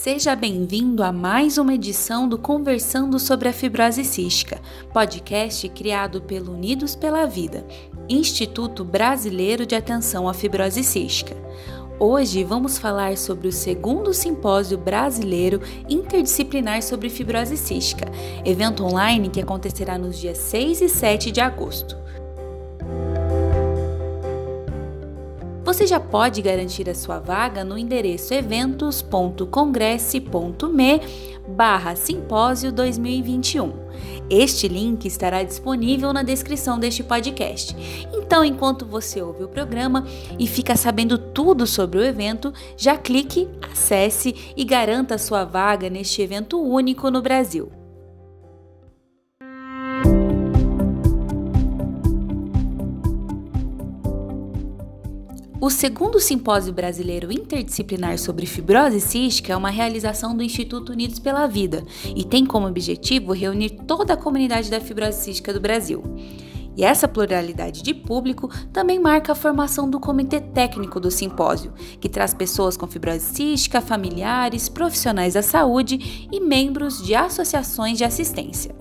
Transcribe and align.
Seja 0.00 0.36
bem-vindo 0.36 1.02
a 1.02 1.10
mais 1.10 1.58
uma 1.58 1.74
edição 1.74 2.28
do 2.28 2.38
Conversando 2.38 3.18
sobre 3.18 3.48
a 3.48 3.52
Fibrose 3.52 4.04
Cística, 4.04 4.60
podcast 4.92 5.68
criado 5.70 6.22
pelo 6.22 6.52
Unidos 6.52 6.94
pela 6.94 7.26
Vida, 7.26 7.66
Instituto 8.08 8.84
Brasileiro 8.84 9.66
de 9.66 9.74
Atenção 9.74 10.28
à 10.28 10.32
Fibrose 10.32 10.84
Cística. 10.84 11.36
Hoje 11.98 12.44
vamos 12.44 12.78
falar 12.78 13.16
sobre 13.16 13.48
o 13.48 13.52
segundo 13.52 14.14
simpósio 14.14 14.78
brasileiro 14.78 15.60
interdisciplinar 15.88 16.80
sobre 16.80 17.10
fibrose 17.10 17.56
cística, 17.56 18.08
evento 18.44 18.84
online 18.84 19.28
que 19.28 19.40
acontecerá 19.40 19.98
nos 19.98 20.16
dias 20.16 20.38
6 20.38 20.80
e 20.80 20.88
7 20.88 21.32
de 21.32 21.40
agosto. 21.40 21.96
Você 25.78 25.86
já 25.86 26.00
pode 26.00 26.42
garantir 26.42 26.90
a 26.90 26.94
sua 26.94 27.20
vaga 27.20 27.62
no 27.62 27.78
endereço 27.78 28.34
eventos.congresse.me 28.34 31.00
barra 31.46 31.94
simpósio 31.94 32.72
2021. 32.72 33.72
Este 34.28 34.66
link 34.66 35.06
estará 35.06 35.44
disponível 35.44 36.12
na 36.12 36.24
descrição 36.24 36.80
deste 36.80 37.04
podcast. 37.04 37.76
Então, 38.12 38.44
enquanto 38.44 38.84
você 38.84 39.22
ouve 39.22 39.44
o 39.44 39.48
programa 39.48 40.04
e 40.36 40.48
fica 40.48 40.74
sabendo 40.74 41.16
tudo 41.16 41.64
sobre 41.64 42.00
o 42.00 42.04
evento, 42.04 42.52
já 42.76 42.96
clique, 42.96 43.48
acesse 43.70 44.34
e 44.56 44.64
garanta 44.64 45.14
a 45.14 45.18
sua 45.18 45.44
vaga 45.44 45.88
neste 45.88 46.20
evento 46.20 46.60
único 46.60 47.08
no 47.08 47.22
Brasil. 47.22 47.77
O 55.60 55.70
segundo 55.70 56.20
Simpósio 56.20 56.72
Brasileiro 56.72 57.32
Interdisciplinar 57.32 58.16
sobre 58.16 58.46
Fibrose 58.46 59.00
Cística 59.00 59.52
é 59.52 59.56
uma 59.56 59.70
realização 59.70 60.36
do 60.36 60.44
Instituto 60.44 60.92
Unidos 60.92 61.18
pela 61.18 61.48
Vida 61.48 61.82
e 62.14 62.22
tem 62.22 62.46
como 62.46 62.68
objetivo 62.68 63.32
reunir 63.32 63.70
toda 63.70 64.14
a 64.14 64.16
comunidade 64.16 64.70
da 64.70 64.80
fibrose 64.80 65.20
cística 65.20 65.52
do 65.52 65.60
Brasil. 65.60 66.04
E 66.76 66.84
essa 66.84 67.08
pluralidade 67.08 67.82
de 67.82 67.92
público 67.92 68.48
também 68.72 69.00
marca 69.00 69.32
a 69.32 69.34
formação 69.34 69.90
do 69.90 69.98
comitê 69.98 70.40
técnico 70.40 71.00
do 71.00 71.10
simpósio, 71.10 71.72
que 72.00 72.08
traz 72.08 72.32
pessoas 72.32 72.76
com 72.76 72.86
fibrose 72.86 73.24
cística, 73.34 73.80
familiares, 73.80 74.68
profissionais 74.68 75.34
da 75.34 75.42
saúde 75.42 76.28
e 76.30 76.38
membros 76.38 77.04
de 77.04 77.16
associações 77.16 77.98
de 77.98 78.04
assistência. 78.04 78.76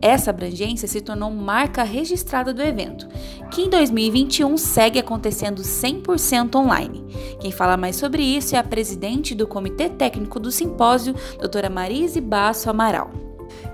Essa 0.00 0.30
abrangência 0.30 0.86
se 0.86 1.00
tornou 1.00 1.30
marca 1.30 1.82
registrada 1.82 2.54
do 2.54 2.62
evento, 2.62 3.08
que 3.50 3.62
em 3.62 3.70
2021 3.70 4.56
segue 4.56 4.98
acontecendo 4.98 5.62
100% 5.62 6.54
online. 6.54 7.04
Quem 7.40 7.50
fala 7.50 7.76
mais 7.76 7.96
sobre 7.96 8.22
isso 8.22 8.54
é 8.54 8.58
a 8.58 8.64
presidente 8.64 9.34
do 9.34 9.46
Comitê 9.46 9.88
Técnico 9.88 10.38
do 10.38 10.52
Simpósio, 10.52 11.14
doutora 11.38 11.68
Marise 11.68 12.20
Basso 12.20 12.70
Amaral. 12.70 13.10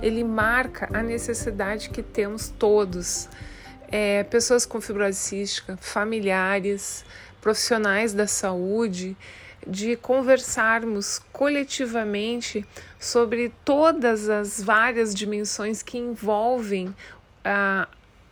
Ele 0.00 0.25
marca 0.25 0.89
a 0.92 1.02
necessidade 1.02 1.91
que 1.91 2.02
temos 2.02 2.48
todos, 2.48 3.28
é, 3.89 4.25
pessoas 4.25 4.64
com 4.64 4.80
fibrose 4.80 5.19
cística, 5.19 5.77
familiares, 5.78 7.05
profissionais 7.41 8.14
da 8.14 8.27
saúde, 8.27 9.14
de 9.67 9.97
conversarmos 9.97 11.20
coletivamente 11.33 12.67
sobre 13.05 13.52
todas 13.66 14.30
as 14.30 14.62
várias 14.62 15.14
dimensões 15.14 15.83
que 15.83 15.98
envolvem 15.98 16.94
a, 17.44 17.86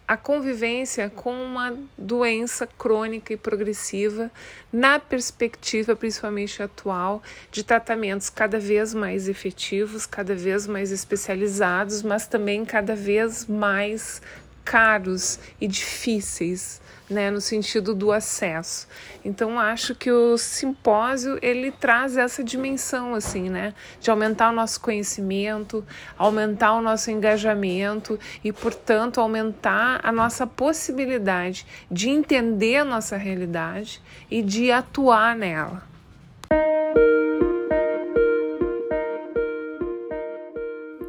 a 0.09 0.17
convivência 0.17 1.11
com 1.11 1.31
uma 1.31 1.77
doença 1.99 2.67
crônica 2.67 3.35
e 3.35 3.37
progressiva, 3.37 4.31
na 4.73 4.99
perspectiva, 4.99 5.95
principalmente 5.95 6.63
atual, 6.63 7.23
de 7.51 7.63
tratamentos 7.63 8.31
cada 8.31 8.59
vez 8.59 8.95
mais 8.95 9.29
efetivos, 9.29 10.07
cada 10.07 10.35
vez 10.35 10.67
mais 10.67 10.91
especializados, 10.91 12.03
mas 12.03 12.27
também 12.27 12.65
cada 12.65 12.97
vez 12.97 13.47
mais 13.47 14.23
caros 14.65 15.39
e 15.61 15.67
difíceis 15.67 16.81
né, 17.13 17.31
no 17.31 17.41
sentido 17.41 17.95
do 17.95 18.11
acesso. 18.11 18.89
Então 19.25 19.61
acho 19.61 19.95
que 19.95 20.11
o 20.11 20.37
simpósio 20.37 21.39
ele 21.43 21.71
traz 21.71 22.17
essa 22.17 22.43
dimensão 22.43 23.15
assim, 23.15 23.49
né, 23.49 23.75
de 24.01 24.11
aumentar 24.11 24.51
o 24.51 24.55
nosso 24.55 24.81
conhecimento, 24.81 25.85
aumentar 26.19 26.73
o 26.73 26.83
nosso 26.83 27.11
engajamento 27.11 28.19
e, 28.43 28.53
portanto, 28.53 29.21
aumentar 29.21 30.01
a 30.03 30.11
nossa 30.11 30.47
possibilidade 30.47 31.67
de 31.91 32.09
entender 32.09 32.79
a 32.79 32.85
nossa 32.85 33.17
realidade 33.17 34.01
e 34.31 34.43
de 34.43 34.73
atuar 34.73 35.37
nela. 35.37 35.92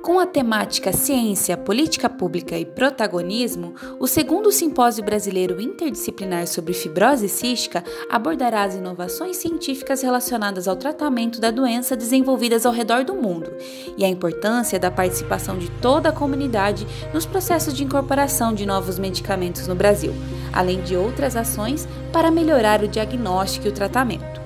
Com 0.03 0.19
a 0.19 0.25
temática 0.25 0.91
Ciência, 0.91 1.55
Política 1.55 2.09
Pública 2.09 2.57
e 2.57 2.65
Protagonismo, 2.65 3.73
o 4.01 4.05
segundo 4.05 4.51
Simpósio 4.51 5.01
Brasileiro 5.01 5.61
Interdisciplinar 5.61 6.45
sobre 6.45 6.73
Fibrose 6.73 7.29
Cística 7.29 7.81
abordará 8.09 8.63
as 8.63 8.75
inovações 8.75 9.37
científicas 9.37 10.01
relacionadas 10.01 10.67
ao 10.67 10.75
tratamento 10.75 11.39
da 11.39 11.51
doença 11.51 11.95
desenvolvidas 11.95 12.65
ao 12.65 12.73
redor 12.73 13.05
do 13.05 13.15
mundo 13.15 13.49
e 13.97 14.03
a 14.03 14.09
importância 14.09 14.77
da 14.77 14.91
participação 14.91 15.57
de 15.57 15.71
toda 15.79 16.09
a 16.09 16.13
comunidade 16.13 16.85
nos 17.13 17.25
processos 17.25 17.73
de 17.73 17.85
incorporação 17.85 18.53
de 18.53 18.65
novos 18.65 18.99
medicamentos 18.99 19.67
no 19.69 19.73
Brasil, 19.73 20.13
além 20.51 20.81
de 20.81 20.97
outras 20.97 21.37
ações 21.37 21.87
para 22.11 22.29
melhorar 22.29 22.83
o 22.83 22.89
diagnóstico 22.89 23.67
e 23.67 23.69
o 23.69 23.73
tratamento. 23.73 24.42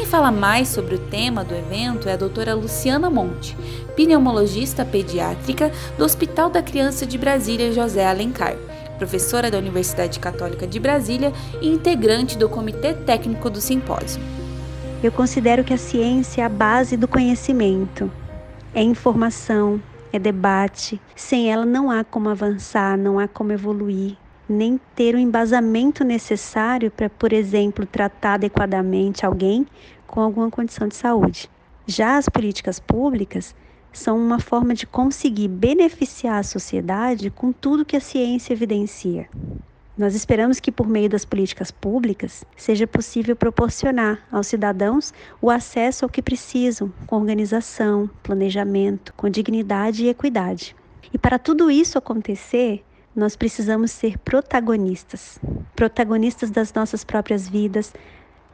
Quem 0.00 0.06
fala 0.06 0.30
mais 0.30 0.68
sobre 0.68 0.94
o 0.94 0.98
tema 0.98 1.44
do 1.44 1.54
evento 1.54 2.08
é 2.08 2.14
a 2.14 2.16
doutora 2.16 2.54
Luciana 2.54 3.10
Monte, 3.10 3.54
pneumologista 3.94 4.82
pediátrica 4.82 5.70
do 5.98 6.04
Hospital 6.06 6.48
da 6.48 6.62
Criança 6.62 7.06
de 7.06 7.18
Brasília 7.18 7.70
José 7.70 8.06
Alencar, 8.06 8.56
professora 8.96 9.50
da 9.50 9.58
Universidade 9.58 10.18
Católica 10.18 10.66
de 10.66 10.80
Brasília 10.80 11.34
e 11.60 11.68
integrante 11.68 12.38
do 12.38 12.48
Comitê 12.48 12.94
Técnico 12.94 13.50
do 13.50 13.60
Simpósio. 13.60 14.22
Eu 15.02 15.12
considero 15.12 15.62
que 15.62 15.74
a 15.74 15.78
ciência 15.78 16.40
é 16.40 16.44
a 16.46 16.48
base 16.48 16.96
do 16.96 17.06
conhecimento. 17.06 18.10
É 18.74 18.82
informação, 18.82 19.82
é 20.10 20.18
debate. 20.18 20.98
Sem 21.14 21.52
ela 21.52 21.66
não 21.66 21.90
há 21.90 22.04
como 22.04 22.30
avançar, 22.30 22.96
não 22.96 23.18
há 23.18 23.28
como 23.28 23.52
evoluir 23.52 24.16
nem 24.50 24.80
ter 24.94 25.14
o 25.14 25.18
embasamento 25.18 26.02
necessário 26.02 26.90
para, 26.90 27.08
por 27.08 27.32
exemplo, 27.32 27.86
tratar 27.86 28.34
adequadamente 28.34 29.24
alguém 29.24 29.66
com 30.06 30.20
alguma 30.20 30.50
condição 30.50 30.88
de 30.88 30.96
saúde. 30.96 31.48
Já 31.86 32.16
as 32.16 32.28
políticas 32.28 32.80
públicas 32.80 33.54
são 33.92 34.18
uma 34.18 34.38
forma 34.38 34.74
de 34.74 34.86
conseguir 34.86 35.48
beneficiar 35.48 36.38
a 36.38 36.44
sociedade 36.44 37.30
com 37.30 37.52
tudo 37.52 37.84
que 37.84 37.96
a 37.96 38.00
ciência 38.00 38.52
evidencia. 38.52 39.28
Nós 39.96 40.14
esperamos 40.14 40.58
que, 40.58 40.72
por 40.72 40.88
meio 40.88 41.10
das 41.10 41.24
políticas 41.24 41.70
públicas, 41.70 42.44
seja 42.56 42.86
possível 42.86 43.36
proporcionar 43.36 44.20
aos 44.32 44.46
cidadãos 44.46 45.12
o 45.42 45.50
acesso 45.50 46.04
ao 46.04 46.08
que 46.08 46.22
precisam, 46.22 46.92
com 47.06 47.16
organização, 47.16 48.08
planejamento, 48.22 49.12
com 49.14 49.28
dignidade 49.28 50.04
e 50.04 50.08
equidade. 50.08 50.74
E 51.12 51.18
para 51.18 51.38
tudo 51.38 51.70
isso 51.70 51.98
acontecer, 51.98 52.82
nós 53.14 53.36
precisamos 53.36 53.90
ser 53.90 54.18
protagonistas 54.18 55.40
protagonistas 55.80 56.50
das 56.50 56.74
nossas 56.74 57.04
próprias 57.04 57.48
vidas, 57.48 57.94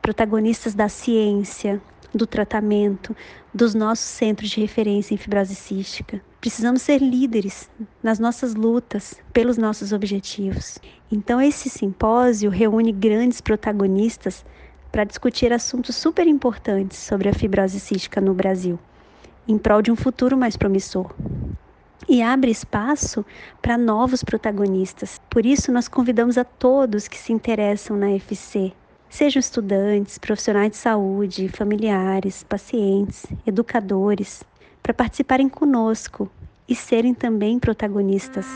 protagonistas 0.01 0.75
da 0.75 0.89
ciência, 0.89 1.83
do 2.15 2.25
tratamento, 2.25 3.17
dos 3.53 3.75
nossos 3.75 4.05
centros 4.05 4.51
de 4.51 4.61
referência 4.61 5.13
em 5.13 5.17
fibrose 5.17 5.57
cística. 5.57 6.23
Precisamos 6.41 6.83
ser 6.83 7.03
líderes 7.03 7.69
nas 8.01 8.21
nossas 8.21 8.55
lutas 8.55 9.21
pelos 9.33 9.59
nossos 9.59 9.93
objetivos. 9.93 10.79
Então, 11.11 11.41
esse 11.41 11.69
simpósio 11.69 12.49
reúne 12.49 12.93
grandes 12.93 13.41
protagonistas 13.41 14.45
para 14.93 15.03
discutir 15.03 15.53
assuntos 15.53 15.97
super 15.97 16.29
importantes 16.29 16.99
sobre 16.99 17.29
a 17.29 17.35
fibrose 17.35 17.81
cística 17.81 18.21
no 18.21 18.33
Brasil, 18.33 18.79
em 19.49 19.59
prol 19.59 19.83
de 19.83 19.91
um 19.91 19.97
futuro 19.97 20.37
mais 20.37 20.57
promissor 20.57 21.13
e 22.09 22.23
abre 22.23 22.51
espaço 22.51 23.25
para 23.61 23.79
novos 23.79 24.23
protagonistas. 24.23 25.21
Por 25.29 25.45
isso, 25.45 25.73
nós 25.73 25.89
convidamos 25.89 26.39
a 26.39 26.45
todos 26.45 27.09
que 27.09 27.19
se 27.19 27.33
interessam 27.33 27.97
na 27.97 28.11
FC, 28.13 28.73
sejam 29.09 29.41
estudantes, 29.41 30.19
profissionais 30.19 30.71
de 30.71 30.77
saúde, 30.77 31.49
familiares, 31.49 32.45
pacientes, 32.45 33.27
educadores, 33.47 34.43
para 34.83 34.95
participarem 34.95 35.49
conosco 35.49 36.31
e 36.69 36.75
serem 36.75 37.15
também 37.15 37.59
protagonistas. 37.59 38.47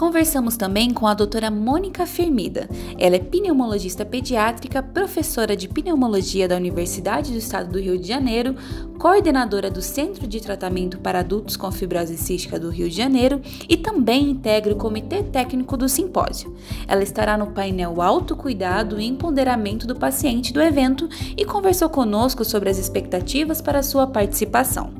Conversamos 0.00 0.56
também 0.56 0.94
com 0.94 1.06
a 1.06 1.12
doutora 1.12 1.50
Mônica 1.50 2.06
Fermida. 2.06 2.70
Ela 2.98 3.16
é 3.16 3.18
pneumologista 3.18 4.02
pediátrica, 4.02 4.82
professora 4.82 5.54
de 5.54 5.68
pneumologia 5.68 6.48
da 6.48 6.56
Universidade 6.56 7.30
do 7.30 7.36
Estado 7.36 7.70
do 7.70 7.78
Rio 7.78 7.98
de 7.98 8.08
Janeiro, 8.08 8.54
coordenadora 8.98 9.70
do 9.70 9.82
Centro 9.82 10.26
de 10.26 10.40
Tratamento 10.40 10.98
para 10.98 11.18
Adultos 11.18 11.54
com 11.54 11.70
Fibrose 11.70 12.16
Cística 12.16 12.58
do 12.58 12.70
Rio 12.70 12.88
de 12.88 12.96
Janeiro 12.96 13.42
e 13.68 13.76
também 13.76 14.30
integra 14.30 14.72
o 14.72 14.76
Comitê 14.76 15.22
Técnico 15.22 15.76
do 15.76 15.86
Simpósio. 15.86 16.56
Ela 16.88 17.02
estará 17.02 17.36
no 17.36 17.48
painel 17.48 18.00
Autocuidado 18.00 18.98
e 18.98 19.06
Empoderamento 19.06 19.86
do 19.86 19.94
Paciente 19.94 20.50
do 20.50 20.62
evento 20.62 21.10
e 21.36 21.44
conversou 21.44 21.90
conosco 21.90 22.42
sobre 22.42 22.70
as 22.70 22.78
expectativas 22.78 23.60
para 23.60 23.82
sua 23.82 24.06
participação. 24.06 24.99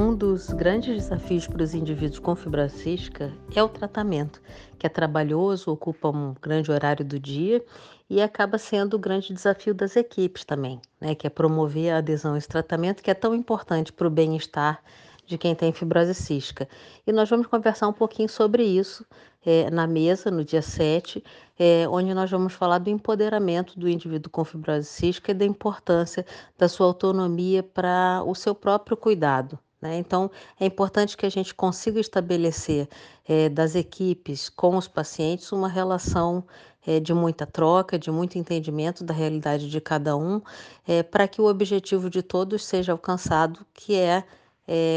Um 0.00 0.14
dos 0.14 0.50
grandes 0.50 0.94
desafios 0.94 1.48
para 1.48 1.60
os 1.60 1.74
indivíduos 1.74 2.20
com 2.20 2.36
fibrose 2.36 2.78
cística 2.78 3.32
é 3.52 3.60
o 3.60 3.68
tratamento, 3.68 4.40
que 4.78 4.86
é 4.86 4.88
trabalhoso, 4.88 5.72
ocupa 5.72 6.08
um 6.08 6.36
grande 6.40 6.70
horário 6.70 7.04
do 7.04 7.18
dia 7.18 7.64
e 8.08 8.22
acaba 8.22 8.58
sendo 8.58 8.94
o 8.94 8.98
grande 8.98 9.34
desafio 9.34 9.74
das 9.74 9.96
equipes 9.96 10.44
também, 10.44 10.80
né, 11.00 11.16
que 11.16 11.26
é 11.26 11.30
promover 11.30 11.92
a 11.92 11.98
adesão 11.98 12.34
a 12.34 12.38
esse 12.38 12.46
tratamento 12.46 13.02
que 13.02 13.10
é 13.10 13.14
tão 13.14 13.34
importante 13.34 13.92
para 13.92 14.06
o 14.06 14.10
bem-estar 14.10 14.80
de 15.26 15.36
quem 15.36 15.52
tem 15.52 15.72
fibrose 15.72 16.14
cística. 16.14 16.68
E 17.04 17.10
nós 17.10 17.28
vamos 17.28 17.48
conversar 17.48 17.88
um 17.88 17.92
pouquinho 17.92 18.28
sobre 18.28 18.62
isso 18.62 19.04
é, 19.44 19.68
na 19.68 19.88
mesa, 19.88 20.30
no 20.30 20.44
dia 20.44 20.62
7, 20.62 21.24
é, 21.58 21.88
onde 21.88 22.14
nós 22.14 22.30
vamos 22.30 22.52
falar 22.52 22.78
do 22.78 22.88
empoderamento 22.88 23.76
do 23.76 23.88
indivíduo 23.88 24.30
com 24.30 24.44
fibrose 24.44 24.86
cística 24.86 25.32
e 25.32 25.34
da 25.34 25.44
importância 25.44 26.24
da 26.56 26.68
sua 26.68 26.86
autonomia 26.86 27.64
para 27.64 28.22
o 28.24 28.32
seu 28.36 28.54
próprio 28.54 28.96
cuidado. 28.96 29.58
Né? 29.80 29.98
Então, 29.98 30.30
é 30.58 30.66
importante 30.66 31.16
que 31.16 31.24
a 31.24 31.30
gente 31.30 31.54
consiga 31.54 32.00
estabelecer 32.00 32.88
é, 33.26 33.48
das 33.48 33.74
equipes 33.74 34.48
com 34.48 34.76
os 34.76 34.88
pacientes 34.88 35.52
uma 35.52 35.68
relação 35.68 36.44
é, 36.86 36.98
de 36.98 37.14
muita 37.14 37.46
troca, 37.46 37.98
de 37.98 38.10
muito 38.10 38.38
entendimento 38.38 39.04
da 39.04 39.14
realidade 39.14 39.70
de 39.70 39.80
cada 39.80 40.16
um, 40.16 40.40
é, 40.86 41.02
para 41.02 41.28
que 41.28 41.40
o 41.40 41.46
objetivo 41.46 42.10
de 42.10 42.22
todos 42.22 42.64
seja 42.64 42.92
alcançado, 42.92 43.64
que 43.72 43.94
é, 43.94 44.24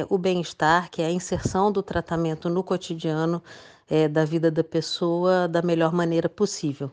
o 0.10 0.18
bem-estar, 0.18 0.90
que 0.92 1.02
é 1.02 1.06
a 1.06 1.12
inserção 1.12 1.72
do 1.72 1.82
tratamento 1.82 2.50
no 2.50 2.62
cotidiano 2.62 3.42
da 4.12 4.26
vida 4.26 4.52
da 4.52 4.64
pessoa 4.64 5.48
da 5.48 5.62
melhor 5.62 5.94
maneira 5.94 6.28
possível. 6.28 6.92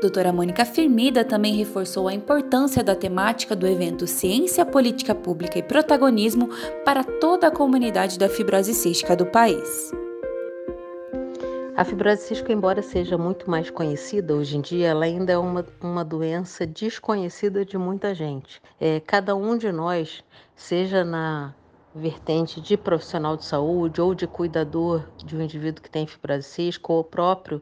Doutora 0.00 0.32
Mônica 0.32 0.64
Firmida 0.64 1.22
também 1.22 1.54
reforçou 1.56 2.08
a 2.08 2.14
importância 2.14 2.82
da 2.82 2.96
temática 2.96 3.54
do 3.54 3.66
evento 3.66 4.06
Ciência, 4.06 4.64
Política 4.64 5.14
Pública 5.14 5.58
e 5.58 5.62
Protagonismo 5.62 6.48
para 6.86 7.04
toda 7.04 7.48
a 7.48 7.50
comunidade 7.50 8.18
da 8.18 8.26
fibrose 8.26 8.72
cística 8.72 9.14
do 9.14 9.26
país. 9.26 9.92
A 11.76 11.84
fibrose 11.84 12.22
cística, 12.22 12.50
embora 12.50 12.80
seja 12.80 13.18
muito 13.18 13.50
mais 13.50 13.68
conhecida 13.68 14.34
hoje 14.34 14.56
em 14.56 14.62
dia, 14.62 14.88
ela 14.88 15.04
ainda 15.04 15.34
é 15.34 15.38
uma, 15.38 15.66
uma 15.82 16.02
doença 16.02 16.66
desconhecida 16.66 17.62
de 17.62 17.76
muita 17.76 18.14
gente. 18.14 18.62
É, 18.80 19.00
cada 19.00 19.36
um 19.36 19.58
de 19.58 19.70
nós, 19.70 20.24
seja 20.56 21.04
na 21.04 21.54
vertente 21.94 22.58
de 22.58 22.74
profissional 22.74 23.36
de 23.36 23.44
saúde 23.44 24.00
ou 24.00 24.14
de 24.14 24.26
cuidador 24.26 25.04
de 25.18 25.36
um 25.36 25.42
indivíduo 25.42 25.82
que 25.82 25.90
tem 25.90 26.06
fibrose 26.06 26.44
cística 26.44 26.90
ou 26.90 27.04
próprio 27.04 27.60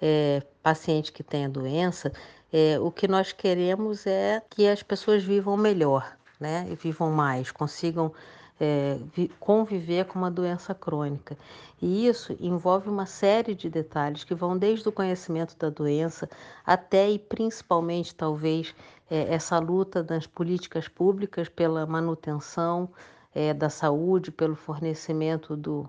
é, 0.00 0.42
paciente 0.62 1.12
que 1.12 1.22
tem 1.22 1.44
a 1.44 1.48
doença, 1.48 2.12
é, 2.52 2.78
o 2.78 2.90
que 2.90 3.08
nós 3.08 3.32
queremos 3.32 4.06
é 4.06 4.42
que 4.50 4.66
as 4.66 4.82
pessoas 4.82 5.22
vivam 5.22 5.56
melhor, 5.56 6.16
né? 6.38 6.66
E 6.70 6.74
vivam 6.74 7.10
mais, 7.10 7.50
consigam 7.50 8.12
é, 8.60 8.98
conviver 9.38 10.06
com 10.06 10.18
uma 10.18 10.30
doença 10.30 10.74
crônica. 10.74 11.36
E 11.80 12.06
isso 12.06 12.34
envolve 12.40 12.88
uma 12.88 13.04
série 13.04 13.54
de 13.54 13.68
detalhes 13.68 14.24
que 14.24 14.34
vão 14.34 14.56
desde 14.56 14.88
o 14.88 14.92
conhecimento 14.92 15.56
da 15.58 15.68
doença 15.68 16.28
até 16.64 17.10
e 17.10 17.18
principalmente, 17.18 18.14
talvez, 18.14 18.74
é, 19.10 19.34
essa 19.34 19.58
luta 19.58 20.02
das 20.02 20.26
políticas 20.26 20.88
públicas 20.88 21.48
pela 21.48 21.84
manutenção 21.86 22.88
é, 23.34 23.52
da 23.52 23.68
saúde, 23.68 24.30
pelo 24.30 24.56
fornecimento 24.56 25.54
do, 25.54 25.88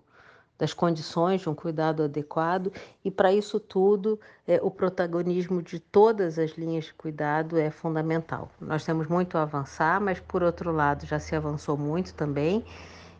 das 0.57 0.73
condições 0.73 1.41
de 1.41 1.49
um 1.49 1.55
cuidado 1.55 2.03
adequado, 2.03 2.71
e 3.05 3.11
para 3.11 3.31
isso 3.31 3.59
tudo, 3.59 4.19
é, 4.47 4.59
o 4.61 4.71
protagonismo 4.71 5.61
de 5.61 5.79
todas 5.79 6.39
as 6.39 6.51
linhas 6.51 6.85
de 6.85 6.93
cuidado 6.93 7.57
é 7.57 7.69
fundamental. 7.69 8.49
Nós 8.59 8.83
temos 8.83 9.07
muito 9.07 9.37
a 9.37 9.43
avançar, 9.43 10.01
mas 10.01 10.19
por 10.19 10.41
outro 10.41 10.71
lado 10.71 11.05
já 11.05 11.19
se 11.19 11.35
avançou 11.35 11.77
muito 11.77 12.13
também. 12.13 12.65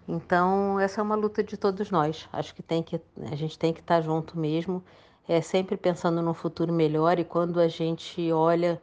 Então, 0.07 0.79
essa 0.79 1.01
é 1.01 1.03
uma 1.03 1.15
luta 1.15 1.43
de 1.43 1.57
todos 1.57 1.91
nós. 1.91 2.27
Acho 2.31 2.55
que, 2.55 2.63
tem 2.63 2.81
que 2.81 2.99
a 3.31 3.35
gente 3.35 3.59
tem 3.59 3.73
que 3.73 3.81
estar 3.81 4.01
junto 4.01 4.39
mesmo, 4.39 4.83
é, 5.27 5.41
sempre 5.41 5.75
pensando 5.75 6.21
num 6.21 6.33
futuro 6.33 6.71
melhor, 6.73 7.19
e 7.19 7.23
quando 7.23 7.59
a 7.59 7.67
gente 7.67 8.31
olha 8.31 8.81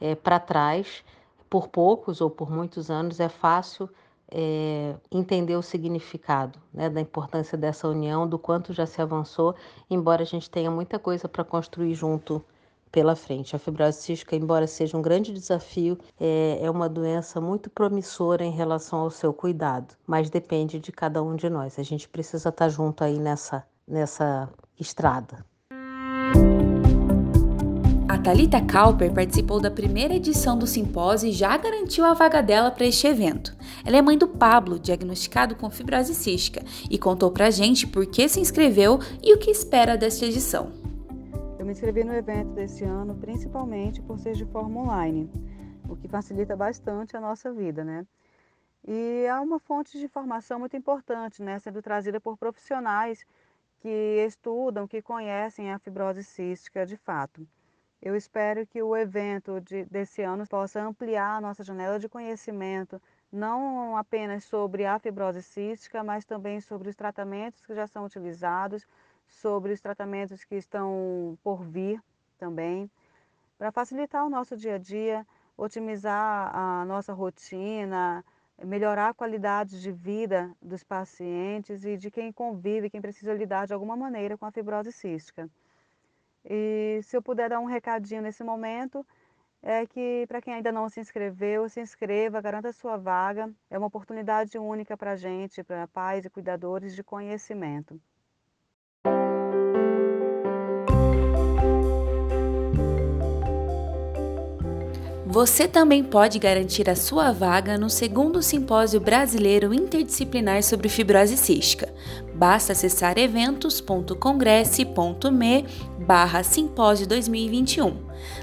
é, 0.00 0.14
para 0.14 0.38
trás, 0.38 1.02
por 1.48 1.68
poucos 1.68 2.20
ou 2.20 2.28
por 2.28 2.50
muitos 2.50 2.90
anos, 2.90 3.18
é 3.18 3.28
fácil 3.28 3.88
é, 4.30 4.94
entender 5.10 5.56
o 5.56 5.62
significado 5.62 6.58
né, 6.72 6.88
da 6.90 7.00
importância 7.00 7.56
dessa 7.56 7.88
união, 7.88 8.28
do 8.28 8.38
quanto 8.38 8.72
já 8.72 8.86
se 8.86 9.00
avançou, 9.00 9.54
embora 9.88 10.22
a 10.22 10.26
gente 10.26 10.50
tenha 10.50 10.70
muita 10.70 10.98
coisa 10.98 11.28
para 11.28 11.44
construir 11.44 11.94
junto 11.94 12.44
pela 12.90 13.14
frente. 13.14 13.54
A 13.54 13.58
fibrose 13.58 14.00
cística, 14.00 14.34
embora 14.34 14.66
seja 14.66 14.96
um 14.96 15.02
grande 15.02 15.32
desafio, 15.32 15.98
é, 16.18 16.58
é 16.62 16.70
uma 16.70 16.88
doença 16.88 17.40
muito 17.40 17.68
promissora 17.68 18.44
em 18.44 18.52
relação 18.52 19.00
ao 19.00 19.10
seu 19.10 19.32
cuidado, 19.32 19.94
mas 20.06 20.30
depende 20.30 20.78
de 20.80 20.92
cada 20.92 21.22
um 21.22 21.36
de 21.36 21.50
nós. 21.50 21.78
A 21.78 21.82
gente 21.82 22.08
precisa 22.08 22.48
estar 22.48 22.68
junto 22.68 23.04
aí 23.04 23.18
nessa, 23.18 23.66
nessa 23.86 24.48
estrada. 24.78 25.44
Talita 28.26 28.60
Kauper 28.60 29.14
participou 29.14 29.60
da 29.60 29.70
primeira 29.70 30.12
edição 30.12 30.58
do 30.58 30.66
simpósio 30.66 31.28
e 31.28 31.32
já 31.32 31.56
garantiu 31.56 32.04
a 32.04 32.12
vaga 32.12 32.42
dela 32.42 32.72
para 32.72 32.84
este 32.84 33.06
evento. 33.06 33.56
Ela 33.84 33.98
é 33.98 34.02
mãe 34.02 34.18
do 34.18 34.26
Pablo, 34.26 34.80
diagnosticado 34.80 35.54
com 35.54 35.70
fibrose 35.70 36.12
cística, 36.12 36.60
e 36.90 36.98
contou 36.98 37.30
pra 37.30 37.50
gente 37.50 37.86
por 37.86 38.04
que 38.04 38.28
se 38.28 38.40
inscreveu 38.40 38.98
e 39.22 39.32
o 39.32 39.38
que 39.38 39.48
espera 39.48 39.96
desta 39.96 40.26
edição. 40.26 40.72
Eu 41.56 41.64
me 41.64 41.70
inscrevi 41.70 42.02
no 42.02 42.12
evento 42.12 42.50
desse 42.50 42.82
ano 42.82 43.14
principalmente 43.14 44.02
por 44.02 44.18
ser 44.18 44.32
de 44.32 44.44
forma 44.46 44.80
online, 44.80 45.30
o 45.88 45.94
que 45.94 46.08
facilita 46.08 46.56
bastante 46.56 47.16
a 47.16 47.20
nossa 47.20 47.52
vida, 47.52 47.84
né? 47.84 48.04
E 48.88 49.24
é 49.24 49.38
uma 49.38 49.60
fonte 49.60 49.96
de 49.96 50.04
informação 50.04 50.58
muito 50.58 50.76
importante, 50.76 51.40
né, 51.44 51.60
sendo 51.60 51.80
trazida 51.80 52.20
por 52.20 52.36
profissionais 52.36 53.24
que 53.78 54.24
estudam, 54.26 54.88
que 54.88 55.00
conhecem 55.00 55.72
a 55.72 55.78
fibrose 55.78 56.24
cística 56.24 56.84
de 56.84 56.96
fato. 56.96 57.46
Eu 58.06 58.14
espero 58.14 58.64
que 58.64 58.80
o 58.80 58.96
evento 58.96 59.60
de, 59.60 59.84
desse 59.86 60.22
ano 60.22 60.46
possa 60.46 60.80
ampliar 60.80 61.38
a 61.38 61.40
nossa 61.40 61.64
janela 61.64 61.98
de 61.98 62.08
conhecimento, 62.08 63.02
não 63.32 63.96
apenas 63.96 64.44
sobre 64.44 64.86
a 64.86 64.96
fibrose 64.96 65.42
cística, 65.42 66.04
mas 66.04 66.24
também 66.24 66.60
sobre 66.60 66.88
os 66.88 66.94
tratamentos 66.94 67.66
que 67.66 67.74
já 67.74 67.84
são 67.88 68.04
utilizados, 68.04 68.86
sobre 69.26 69.72
os 69.72 69.80
tratamentos 69.80 70.44
que 70.44 70.54
estão 70.54 71.36
por 71.42 71.64
vir 71.64 72.00
também, 72.38 72.88
para 73.58 73.72
facilitar 73.72 74.24
o 74.24 74.30
nosso 74.30 74.56
dia 74.56 74.76
a 74.76 74.78
dia, 74.78 75.26
otimizar 75.56 76.54
a 76.54 76.84
nossa 76.84 77.12
rotina, 77.12 78.24
melhorar 78.64 79.08
a 79.08 79.14
qualidade 79.14 79.82
de 79.82 79.90
vida 79.90 80.54
dos 80.62 80.84
pacientes 80.84 81.84
e 81.84 81.96
de 81.96 82.08
quem 82.08 82.30
convive, 82.30 82.88
quem 82.88 83.00
precisa 83.00 83.34
lidar 83.34 83.66
de 83.66 83.74
alguma 83.74 83.96
maneira 83.96 84.38
com 84.38 84.46
a 84.46 84.52
fibrose 84.52 84.92
cística. 84.92 85.50
E 86.48 87.00
se 87.02 87.16
eu 87.16 87.22
puder 87.22 87.48
dar 87.50 87.60
um 87.60 87.64
recadinho 87.64 88.22
nesse 88.22 88.44
momento, 88.44 89.04
é 89.62 89.84
que 89.86 90.24
para 90.28 90.40
quem 90.40 90.54
ainda 90.54 90.70
não 90.70 90.88
se 90.88 91.00
inscreveu, 91.00 91.68
se 91.68 91.80
inscreva, 91.80 92.40
garanta 92.40 92.72
sua 92.72 92.96
vaga. 92.96 93.52
É 93.68 93.76
uma 93.76 93.88
oportunidade 93.88 94.56
única 94.58 94.96
para 94.96 95.12
a 95.12 95.16
gente, 95.16 95.64
para 95.64 95.88
pais 95.88 96.24
e 96.24 96.30
cuidadores 96.30 96.94
de 96.94 97.02
conhecimento. 97.02 98.00
Você 105.36 105.68
também 105.68 106.02
pode 106.02 106.38
garantir 106.38 106.88
a 106.88 106.96
sua 106.96 107.30
vaga 107.30 107.76
no 107.76 107.90
segundo 107.90 108.42
Simpósio 108.42 108.98
Brasileiro 108.98 109.74
Interdisciplinar 109.74 110.62
sobre 110.62 110.88
Fibrose 110.88 111.36
Cística. 111.36 111.92
Basta 112.34 112.72
acessar 112.72 113.18
eventos.congresse.me 113.18 115.66
barra 116.06 116.42
simpósio 116.42 117.06
2021. 117.06 117.98